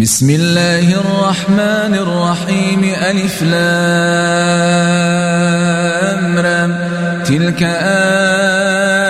[0.00, 3.56] بسم الله الرحمن الرحيم ألف لام
[7.24, 7.62] تلك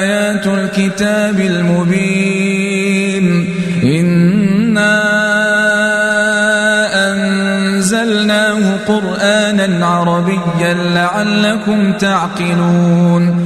[0.02, 3.26] آيات الكتاب المبين.
[3.82, 5.02] إنا
[7.10, 13.45] أنزلناه قرآنا عربيا لعلكم تعقلون.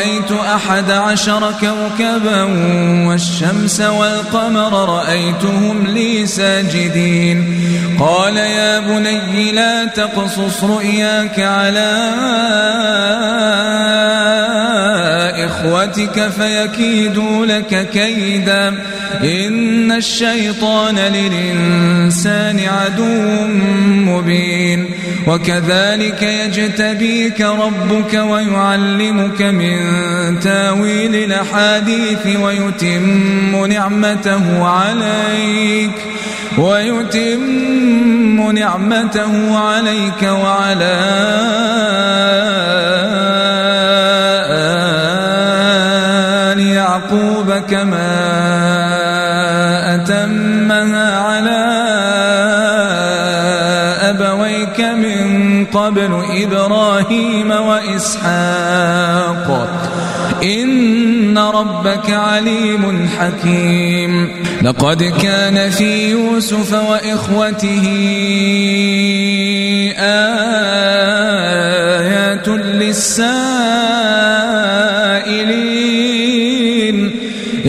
[0.55, 2.43] أحد عشر كوكبا
[3.07, 7.61] والشمس والقمر رأيتهم لي ساجدين.
[7.99, 12.11] قال يا بني لا تقصص رؤياك على
[15.51, 18.73] إخوتك فيكيدوا لك كيدا.
[19.23, 23.47] إن الشيطان للإنسان عدو
[24.11, 24.85] مبين.
[25.27, 29.79] وكذلك يجتبيك ربك ويعلمك من
[30.39, 35.91] تأويل الأحاديث ويتم نعمته عليك.
[36.57, 41.01] ويتم نعمته عليك وعلى
[47.71, 48.11] كما
[49.95, 51.63] أتمها على
[54.09, 58.67] أبويك من قبل إبراهيم وإسحاق.
[60.43, 64.29] إن ربك عليم حكيم.
[64.61, 67.87] لقد كان في يوسف وإخوته
[69.99, 70.87] آيات
[72.47, 74.20] للسائلين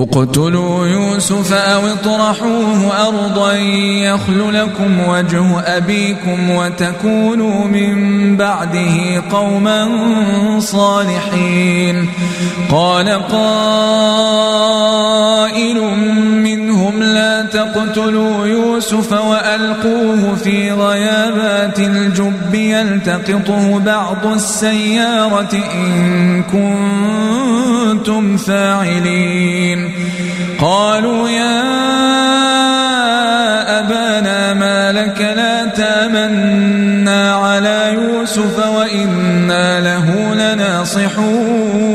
[0.00, 9.88] اقتلوا يوسف أو اطرحوه أرضا يخل لكم وجه أبيكم وتكونوا من بعده قوما
[10.58, 12.08] صالحين.
[12.70, 13.50] قال قائل
[16.42, 29.89] منهم لا تقتلوا يوسف وألقوه في غيابات الجب يلتقطه بعض السيارة إن كنتم فاعلين.
[30.60, 31.60] قالوا يا
[33.78, 41.90] أبانا ما لك لا تامنا على يوسف وإنا له لناصحون.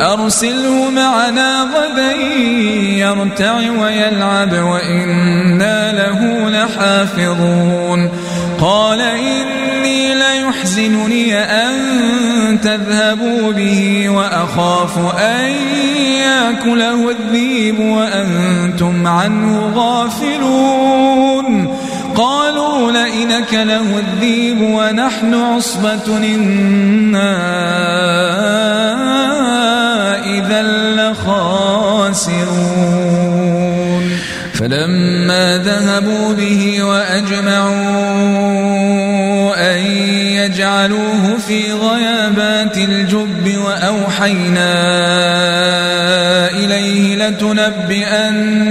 [0.00, 2.12] أرسله معنا غدا
[2.96, 8.10] يرتع ويلعب وإنا له لحافظون.
[8.60, 9.39] قال إني
[12.90, 15.50] تذهبوا به وأخاف أن
[16.20, 21.76] يأكله الذيب وأنتم عنه غافلون.
[22.14, 27.36] قالوا لئنك له الذيب ونحن عصبة إنا
[30.24, 30.62] إذا
[30.96, 32.40] لخاسرون.
[34.54, 38.59] فلما ذهبوا به وأجمعوا أن
[40.80, 44.72] يجعلوه في غيابات الجب وأوحينا
[46.50, 48.64] إليه لتنبئنهم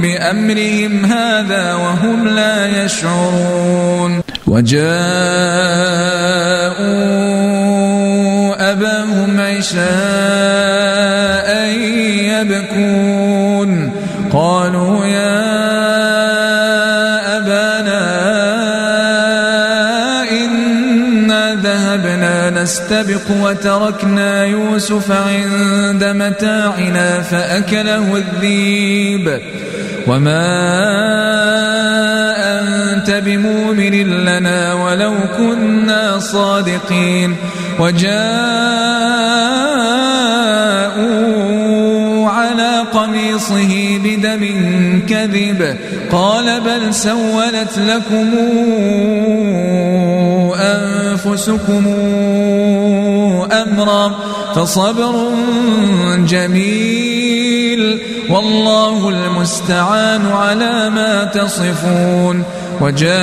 [0.00, 4.22] بأمرهم هذا وهم لا يشعرون.
[4.46, 4.86] وجاءوا
[8.72, 9.86] أباهم عشاء
[12.40, 13.25] يبكون.
[22.76, 29.40] نستبق وتركنا يوسف عند متاعنا فأكله الذيب.
[30.06, 30.46] وما
[32.60, 37.36] أنت بمؤمن لنا ولو كنا صادقين.
[37.78, 38.16] وجاءوا
[42.28, 44.44] على قميصه بدم
[45.08, 45.76] كذب.
[46.12, 48.30] قال بل سولت لكم
[50.66, 51.86] أنفسكم
[53.52, 54.12] أمرا
[54.54, 55.30] فصبر
[56.16, 57.98] جميل
[58.30, 62.44] والله المستعان على ما تصفون
[62.80, 63.16] وجاءت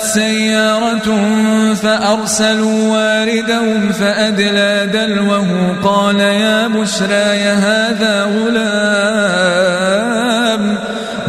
[0.00, 1.20] سيارة
[1.74, 10.31] فأرسلوا واردهم فأدلى دلوه قال يا بشرى هذا غلام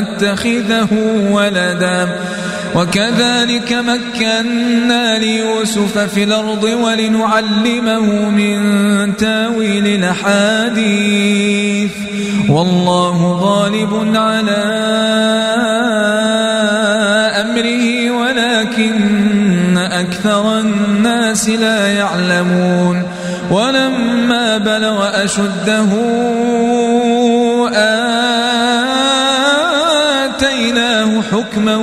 [0.00, 0.88] نتخذه
[1.30, 2.08] ولدا.
[2.74, 11.90] وكذلك مكنا ليوسف في الأرض ولنعلمه من تأويل الأحاديث.
[12.48, 14.64] والله غالب على
[17.40, 23.02] أمره ولكن أكثر الناس لا يعلمون.
[23.50, 25.86] ولما بلغ أشده
[27.74, 28.45] آتيناه
[31.46, 31.76] حكما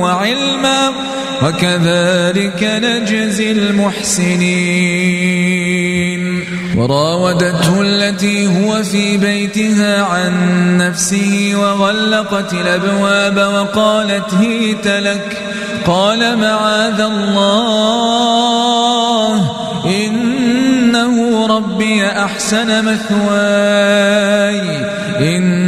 [0.00, 0.90] وعلما
[1.42, 4.52] وكذلك نجزي المحسنين.
[6.76, 10.32] وراودته التي هو في بيتها عن
[10.78, 15.42] نفسه وغلقت الأبواب وقالت هيت لك.
[15.86, 17.52] قال معاذ الله
[19.86, 24.62] إنه ربي أحسن مثواي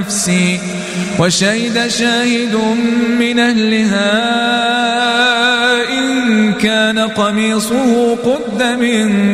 [0.00, 0.60] نفسي
[1.18, 2.54] وشهد شاهد
[3.18, 4.10] من أهلها
[5.98, 9.19] إن كان قميصه قد من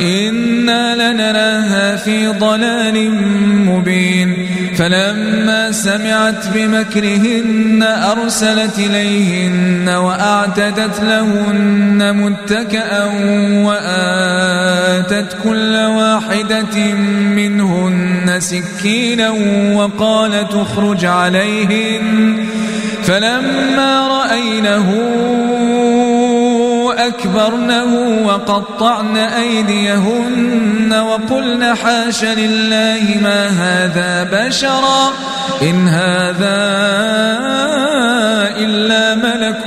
[0.00, 3.10] إنا لنراها في ضلال
[3.66, 13.04] مبين فلما سمعت بمكرهن أرسلت إليهن وأعتدت لهن متكأ
[13.64, 16.94] وآتت كل واحدة
[17.34, 19.30] منهن سكينا
[19.74, 22.36] وقال تخرج عليهن
[23.02, 24.86] فلما رأينه
[27.10, 27.94] أكبرنه
[28.26, 35.12] وقطعن أيديهن وقلن حاش لله ما هذا بشرا
[35.62, 36.60] إن هذا
[38.58, 39.64] إلا ملك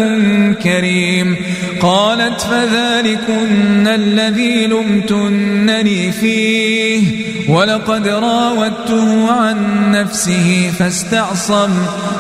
[0.63, 1.35] كريم
[1.81, 11.71] قالت فذلكن الذي لمتنني فيه ولقد راودته عن نفسه فاستعصم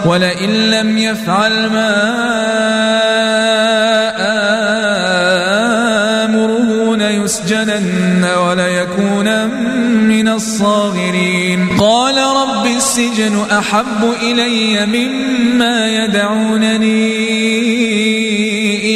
[0.05, 2.03] ولئن لم يفعل ما
[4.17, 4.42] آمره
[7.23, 9.47] ليسجنن وليكون
[10.07, 11.67] من الصاغرين.
[11.79, 17.13] قال رب السجن أحب إلي مما يدعونني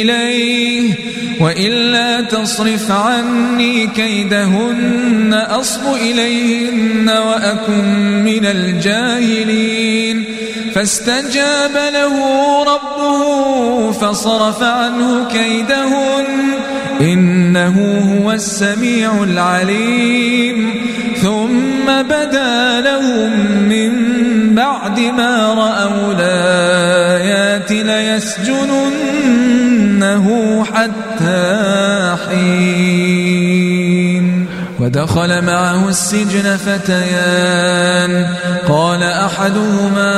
[0.02, 0.94] إليه
[1.40, 10.24] وإلا تصرف عني كيدهن أصب إليهن وأكن من الجاهلين.
[10.74, 12.14] فاستجاب له
[12.62, 16.24] ربه فصرف عنه كيدهن
[17.00, 20.70] إنه هو السميع العليم.
[21.22, 23.30] ثم بدا لهم
[23.68, 23.90] من
[24.54, 29.06] بعد ما رأوا الآيات ليسجننه
[30.64, 33.48] حتى حين.
[34.80, 38.26] ودخل معه السجن فتيان.
[38.68, 40.14] قال أحدهما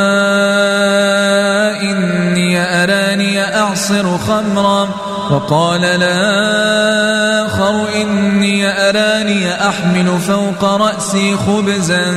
[1.82, 5.09] إني أراني أعصر خمرا.
[5.30, 12.14] وقال الآخر إني أراني أحمل فوق رأسي خبزا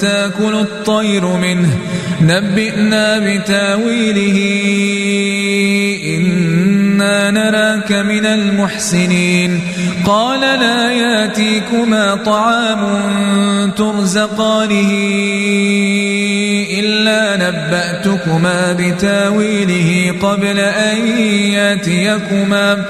[0.00, 1.78] تأكل الطير منه.
[2.20, 4.38] نبئنا بتأويله.
[6.04, 9.60] إنا نراك من المحسنين.
[10.06, 12.80] قال لا يأتيكما طعام
[13.76, 14.90] ترزقانه.
[17.04, 22.84] إلا نبأتكما بتاويله قبل أن ياتيكما.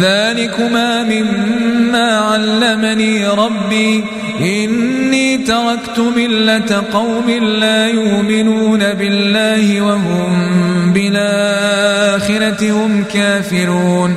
[0.00, 4.04] ذلكما مما علمني ربي.
[4.40, 7.30] إني تركت ملة قوم
[7.60, 14.16] لا يؤمنون بالله وهم بالآخرة هم كافرون.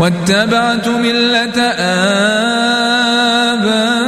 [0.00, 1.62] واتبعت ملة
[3.52, 4.07] آبائي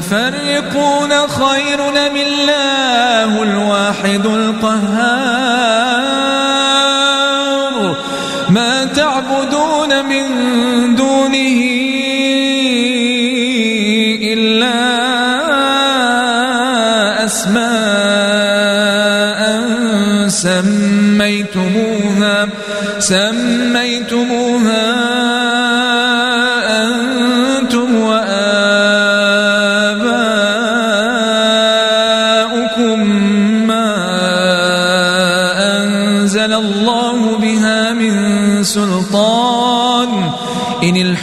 [0.00, 5.19] متفرقون خير من الله الواحد القهار؟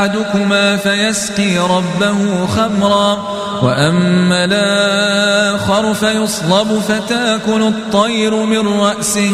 [0.00, 3.28] أحدكما فيسقي ربه خمرا
[3.62, 9.32] وأما الآخر فيصلب فتاكل الطير من رأسه.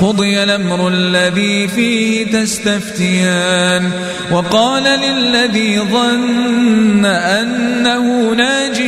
[0.00, 3.90] قضي الأمر الذي فيه تستفتيان.
[4.32, 8.82] وقال للذي ظن أنه ناج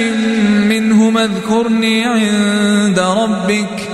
[0.68, 3.93] منهما اذكرني عند ربك.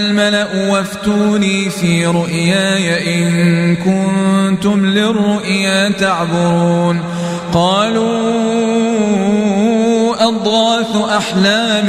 [0.81, 7.01] وافتوني في رؤياي إن كنتم للرؤيا تعبرون
[7.53, 8.11] قالوا
[10.27, 11.85] أضغاث أحلام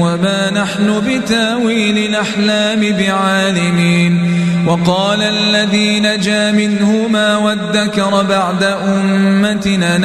[0.00, 9.98] وما نحن بتاويل الأحلام بعالمين وقال الذي نجا منهما وادكر بعد أمتنا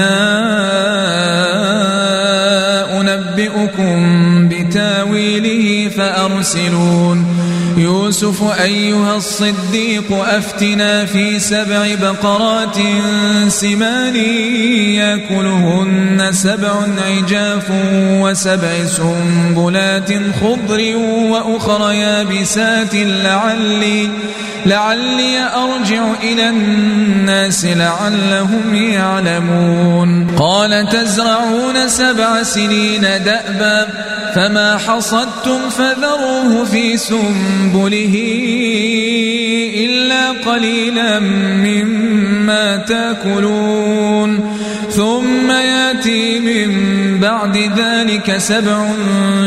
[3.02, 7.41] أنبئكم بتاويله فأرسلون
[7.82, 12.78] يوسف أيها الصديق أفتنا في سبع بقرات
[13.48, 14.16] سمان
[14.96, 16.74] يأكلهن سبع
[17.08, 17.72] عجاف
[18.22, 20.10] وسبع سنبلات
[20.42, 20.96] خضر
[21.32, 24.10] وأخر يابسات لعلي
[24.66, 30.28] لعلي أرجع إلى الناس لعلهم يعلمون.
[30.38, 33.88] قال تزرعون سبع سنين دأبا
[34.36, 38.16] فما حصدتم فذروه في سنبله
[39.76, 44.58] إلا قليلا مما تاكلون
[44.92, 46.72] ثم ياتي من
[47.20, 48.88] بعد ذلك سبع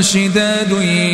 [0.01, 0.73] شداد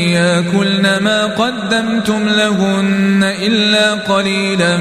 [0.09, 4.77] ياكلن ما قدمتم لهن إلا قليلا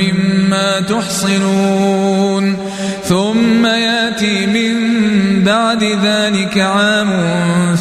[0.00, 2.56] مما تحصنون
[3.04, 4.74] ثم ياتي من
[5.44, 7.10] بعد ذلك عام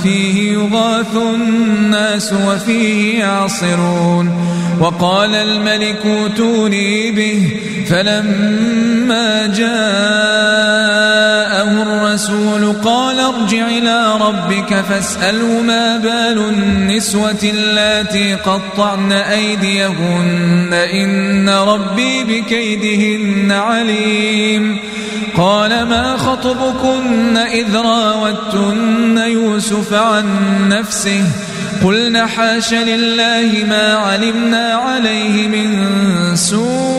[0.04, 4.54] فيه يغاث الناس وفيه يعصرون.
[4.80, 7.50] وقال الملك اوتوني به
[7.90, 9.74] فلما جاءه
[11.82, 23.52] الرسول قال ارجع إلى ربك فاسأله ما بال النسوة اللاتي قطعن أيديهن إن ربي بكيدهن
[23.52, 24.80] عليم.
[25.38, 30.26] قال ما خطبكن إذ راوتن يوسف عن
[30.70, 31.24] نفسه
[31.84, 36.93] قلنا حاش لله ما علمنا عليه من سوء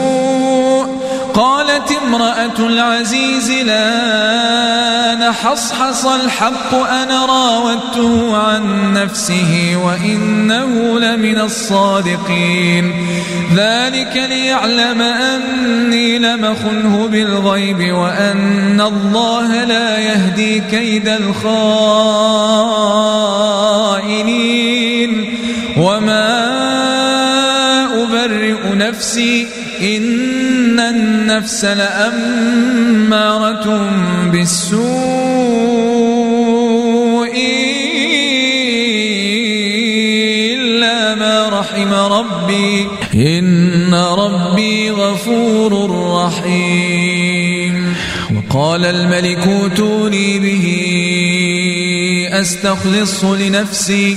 [2.14, 12.92] امرأة العزيز لا نحصحص الحق أنا راودته عن نفسه وإنه لمن الصادقين.
[13.54, 21.64] ذلك ليعلم أني لمخنه بالغيب وأن الله لا يهدي كيد الخائنين.
[25.76, 26.54] وما
[28.02, 29.46] أبرئ نفسي
[29.82, 30.23] إن
[31.34, 32.60] النفس لأمارة
[34.30, 34.84] بالسوء
[40.54, 42.86] إلا ما رحم ربي.
[43.14, 45.90] إن ربي غفور
[46.24, 47.94] رحيم.
[48.36, 50.66] وقال الملك أوتوني به
[52.40, 54.16] أستخلص لنفسي.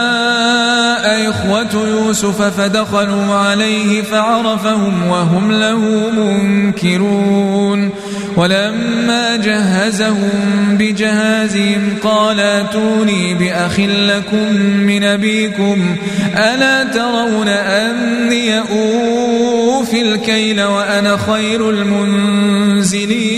[1.41, 7.89] إخوة يوسف فدخلوا عليه فعرفهم وهم له منكرون
[8.37, 10.29] ولما جهزهم
[10.71, 15.95] بجهازهم قال اتوني بأخ لكم من أبيكم
[16.37, 23.31] ألا ترون أني أوفي الكيل وأنا خير المنزلين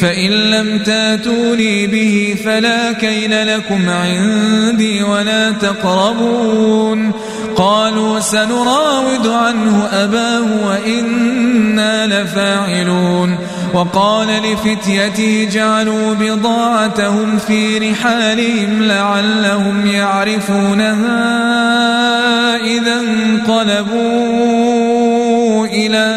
[0.00, 7.12] فإن لم تاتوني به فلا كيل لكم عندي ولا تقربون.
[7.56, 13.38] قالوا سنراود عنه أباه وإنا لفاعلون.
[13.74, 20.96] وقال لفتيته جعلوا بضاعتهم في رحالهم لعلهم يعرفونها
[22.56, 24.06] إذا انقلبوا
[25.66, 26.16] إلى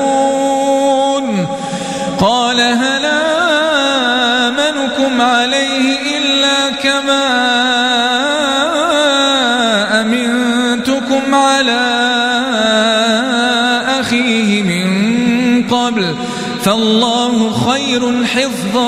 [11.21, 11.81] أمنتكم على
[13.99, 16.15] أخيه من قبل
[16.63, 18.87] فالله خير حفظا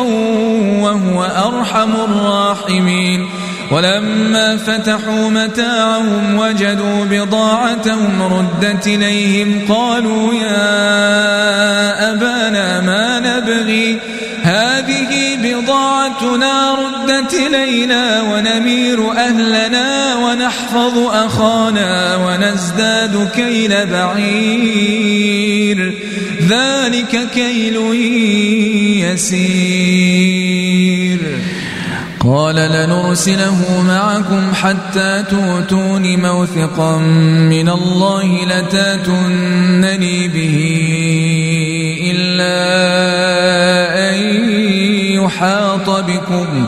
[0.81, 3.29] وهو أرحم الراحمين
[3.71, 10.73] ولما فتحوا متاعهم وجدوا بضاعتهم ردت إليهم قالوا يا
[12.11, 13.99] أبانا ما نبغي؟
[14.43, 16.73] هذه بضاعتنا
[17.13, 25.93] ردت إلينا ونمير أهلنا ونحفظ أخانا ونزداد كيل بعير.
[26.41, 27.77] ذلك كيل
[29.03, 31.19] يسير.
[32.19, 36.97] قال لنرسله معكم حتى توتون موثقا
[37.49, 40.57] من الله لتاتونني به
[42.11, 42.59] إلا
[44.09, 44.15] أن
[45.11, 46.67] يحاط بكم.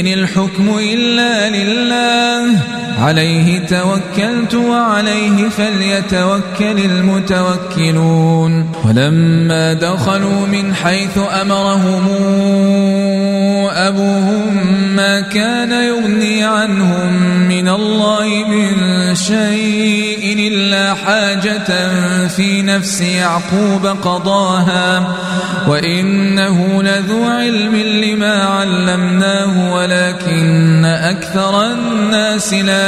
[0.00, 8.72] إن الحكم إلا لله عليه توكلت وعليه فليتوكل المتوكلون.
[8.84, 12.08] ولما دخلوا من حيث أمرهم
[13.72, 14.56] أبوهم
[14.96, 17.12] ما كان يغني عنهم
[17.48, 21.90] من الله من شيء إلا حاجة
[22.28, 25.16] في نفس يعقوب قضاها.
[25.68, 32.87] وإنه لذو علم لما علمناه ولكن أكثر الناس لا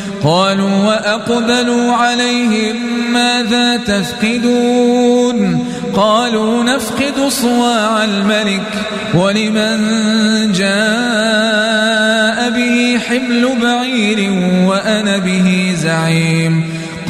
[0.23, 2.75] قالوا وأقبلوا عليهم
[3.13, 8.67] ماذا تفقدون؟ قالوا نفقد صواع الملك
[9.13, 9.81] ولمن
[10.51, 14.31] جاء به حمل بعير
[14.65, 16.80] وأنا به زعيم.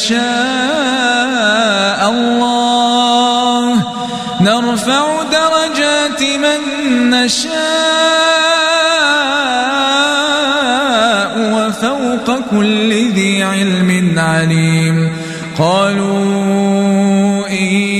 [0.00, 3.84] يشاء الله.
[4.40, 6.60] نرفع درجات من
[7.10, 7.50] نشاء
[11.54, 15.12] وفوق كل ذي علم عليم.
[15.58, 16.09] قالوا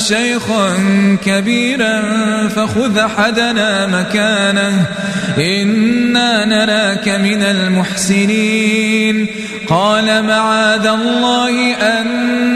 [0.00, 0.76] شيخا
[1.24, 2.02] كبيرا
[2.48, 4.86] فخذ حدنا مكانه.
[5.38, 9.26] إنا نراك من المحسنين.
[9.68, 12.06] قال معاذ الله أن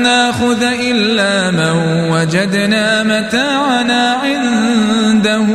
[0.02, 5.46] ناخذ إلا من وجدنا متاعنا عنده.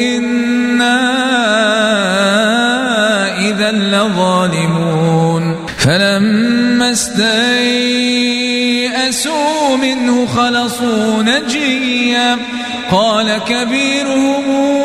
[0.00, 0.98] إنا
[3.38, 5.66] إذا لظالمون.
[5.78, 6.48] فلما
[6.88, 7.57] منه
[10.38, 12.38] خلصوا نجيا
[12.90, 14.78] قال كبيرهم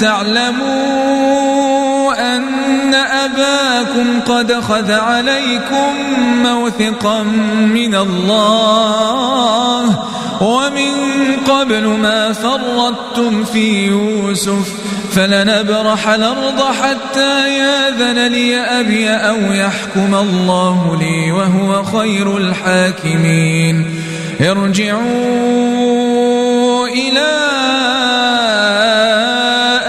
[0.00, 1.00] تعلموا
[2.36, 5.94] أن أباكم قد خذ عليكم
[6.42, 7.22] موثقا
[7.74, 9.00] من الله
[10.40, 10.92] ومن
[11.48, 14.74] قبل ما فرطتم في يوسف
[15.12, 24.00] فلنبرح الأرض حتى ياذن لي أبي أو يحكم الله لي وهو خير الحاكمين.
[24.40, 25.00] ارجعوا
[26.88, 27.30] إلى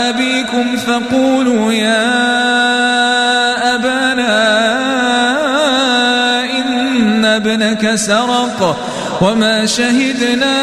[0.10, 2.12] أبيكم فقولوا يا
[3.76, 4.52] أبانا
[6.58, 8.91] إن ابنك سرق.
[9.22, 10.58] وما شهدنا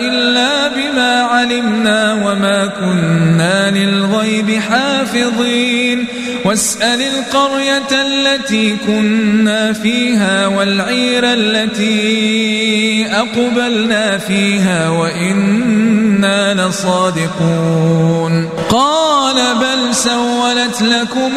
[0.00, 6.06] إلا بما علمنا وما كنا للغيب حافظين.
[6.44, 18.48] واسأل القرية التي كنا فيها والعير التي أقبلنا فيها وإنا لصادقون.
[18.70, 21.32] قال بل سولت لكم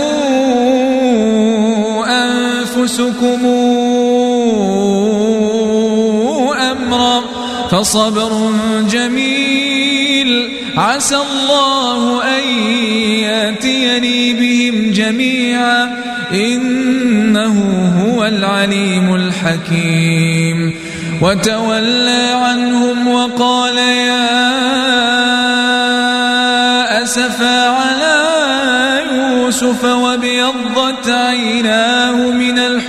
[2.08, 3.46] أنفسكم
[6.72, 7.24] أمرا
[7.72, 8.52] فصبر
[8.92, 12.44] جميل عسى الله أن
[13.24, 15.98] يأتيني بهم جميعا
[16.32, 17.56] إنه
[18.06, 20.76] هو العليم الحكيم
[21.22, 24.28] وتولى عنهم وقال يا
[27.04, 28.28] أسفا على
[29.12, 32.32] يوسف وابيضت عيناه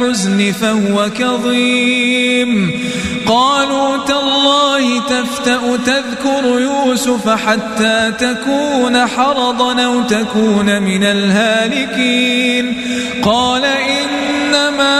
[0.09, 2.81] الحزن فهو كظيم.
[3.27, 12.85] قالوا تالله تفتأ تذكر يوسف حتى تكون حرضا أو تكون من الهالكين.
[13.23, 14.99] قال إنما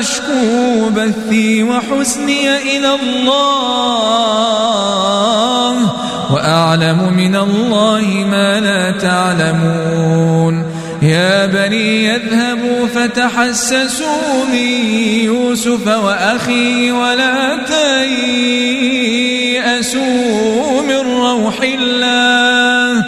[0.00, 3.50] أشكو بثي وحسني إلى الله
[6.32, 10.29] وأعلم من الله ما لا تعلمون.
[11.02, 14.70] يا بني يذهبوا فتحسسوا من
[15.24, 17.56] يوسف وأخيه ولا
[19.56, 23.04] تيأسوا من روح الله.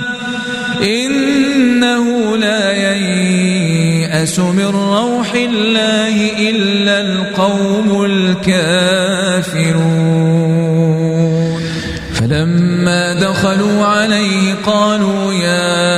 [0.82, 9.22] إنه لا ييأس من روح الله إلا القوم الكافرون.
[12.14, 15.91] فلما دخلوا عليه قالوا يا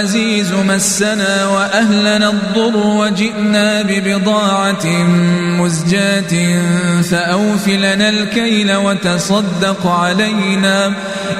[0.00, 4.86] العزيز مسنا وأهلنا الضر وجئنا ببضاعة
[5.60, 6.62] مزجاة
[7.02, 10.92] فأوف لنا الكيل وتصدق علينا.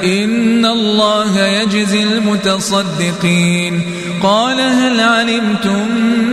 [0.05, 3.83] إن الله يجزي المتصدقين.
[4.23, 5.89] قال هل علمتم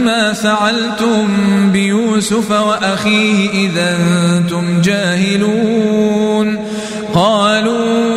[0.05, 1.27] ما فعلتم
[1.71, 6.67] بيوسف وأخيه إذا أنتم جاهلون؟
[7.13, 8.16] قالوا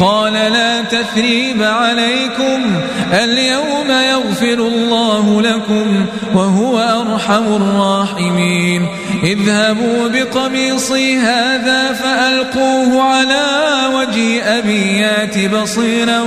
[0.00, 2.80] قال لا تثريب عليكم
[3.12, 8.86] اليوم يغفر الله لكم وهو أرحم الراحمين.
[9.24, 13.46] اذهبوا بقميصي هذا فألقوه على
[13.94, 16.20] وجه أبي يات بصيرا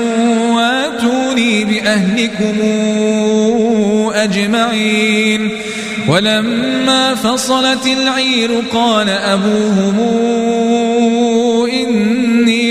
[0.56, 2.56] وآتوني بأهلكم
[4.14, 5.50] أجمعين.
[6.08, 10.00] ولما فصلت العير قال أبوهم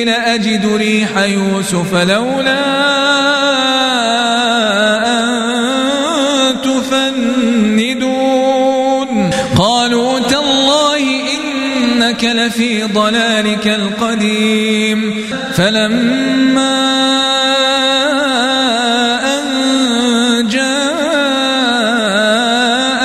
[0.03, 2.65] إني لأجد ريح يوسف لولا
[5.07, 8.11] أن تفندون.
[9.57, 10.97] قالوا تالله
[11.35, 15.25] إنك لفي ضلالك القديم.
[15.55, 16.83] فلما
[19.39, 19.45] أن
[20.49, 20.73] جاء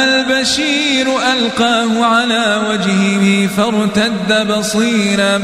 [0.03, 5.43] البشير ألقاه على وجهه فارتد بصيرا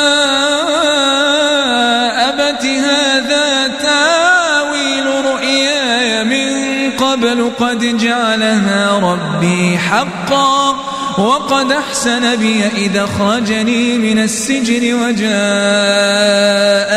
[7.59, 10.75] قد جعلها ربي حقا
[11.17, 15.31] وقد أحسن بي إذا أخرجني من السجن وجاء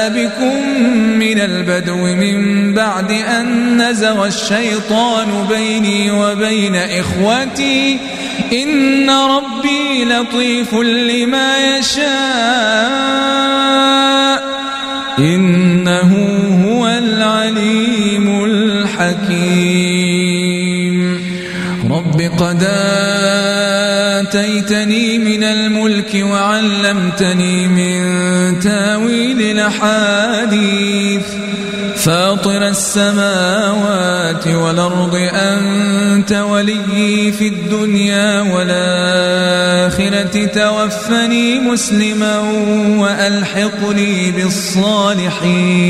[0.08, 0.78] بكم
[1.18, 7.98] من البدو من بعد أن نزغ الشيطان بيني وبين إخوتي
[8.52, 13.14] إن ربي لطيف لما يشاء
[15.18, 16.10] إنه
[16.66, 17.83] هو العليم
[22.44, 22.62] قد
[24.20, 28.00] آتيتني من الملك وعلمتني من
[28.60, 31.22] تأويل الأحاديث.
[31.96, 42.38] فاطر السماوات والأرض أنت ولي في الدنيا والآخرة توفني مسلما
[42.98, 45.84] وألحقني بالصالحين.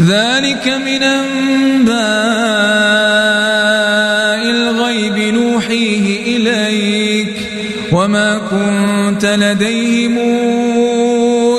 [0.00, 2.87] ذلك من أنباء
[7.92, 10.18] وما كنت لديهم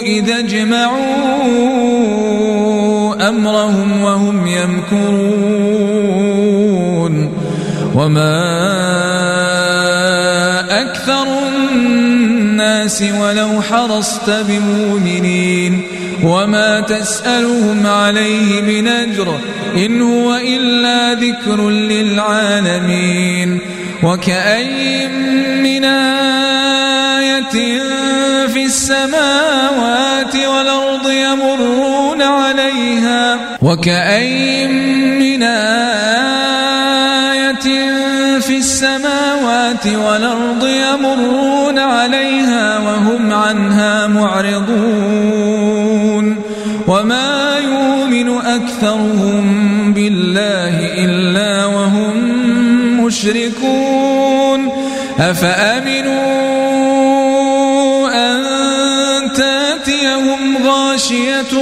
[0.06, 1.00] إذا اجمعوا
[3.30, 5.80] أمرهم وهم يمكرون
[7.96, 8.40] وما
[10.82, 11.28] أكثر
[11.70, 15.82] الناس ولو حرصت بمؤمنين
[16.24, 19.40] وما تسألهم عليه من أجر
[19.76, 23.60] إن هو إلا ذكر للعالمين
[24.04, 25.08] وكأي
[25.64, 27.80] من آية
[28.48, 34.68] في السماوات والأرض يمرون عليها وكأي
[35.20, 36.00] من آية
[38.40, 45.80] في السماوات والأرض يمرون عليها وهم عنها معرضون
[46.88, 51.59] وما يؤمن أكثرهم بالله إلا
[53.10, 54.70] مشركون
[55.20, 56.20] أفأمنوا
[58.14, 61.54] أن تأتيهم غاشية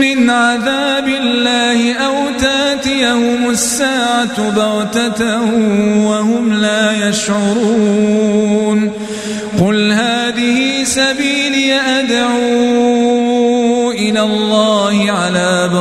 [0.00, 5.40] من عذاب الله أو تأتيهم الساعة بغتة
[6.06, 8.92] وهم لا يشعرون؟
[9.60, 11.25] قل هذه سبيلي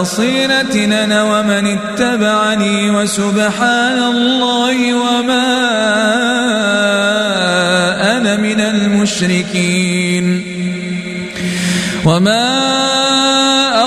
[0.02, 5.48] بصيرة أنا ومن اتبعني وسبحان الله وما
[8.18, 10.44] أنا من المشركين
[12.06, 12.46] وما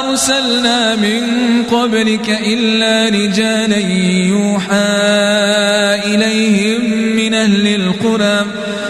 [0.00, 1.22] أرسلنا من
[1.70, 3.78] قبلك إلا رجالا
[4.28, 4.88] يوحى
[6.14, 6.80] إليهم
[7.16, 8.46] من أهل القرى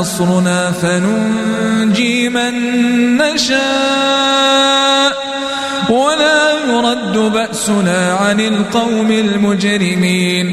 [0.00, 2.52] نصرنا فننجي من
[3.16, 3.66] نشاء.
[5.90, 10.52] ولا يرد بأسنا عن القوم المجرمين.